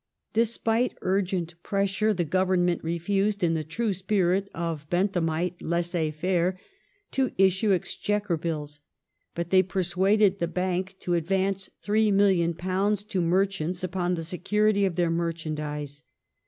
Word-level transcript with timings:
Despite 0.33 0.97
urgent 1.03 1.61
pressure 1.61 2.11
the 2.11 2.23
Government 2.25 2.83
refused, 2.83 3.43
in 3.43 3.53
the 3.53 3.63
true 3.63 3.93
spirit 3.93 4.49
of 4.51 4.89
Benthamite 4.89 5.61
laisser 5.61 6.11
faire, 6.11 6.59
to 7.11 7.31
issue 7.37 7.71
Exchequer 7.71 8.35
Bills, 8.35 8.79
but 9.35 9.51
they 9.51 9.61
persuaded 9.61 10.39
the 10.39 10.47
Bank 10.47 10.95
to 11.01 11.13
advance 11.13 11.69
£3,000,000 11.85 13.07
to 13.09 13.21
merchants 13.21 13.83
upon 13.83 14.15
the 14.15 14.23
security 14.23 14.85
of 14.87 14.95
their 14.95 15.11
merchandise. 15.11 16.01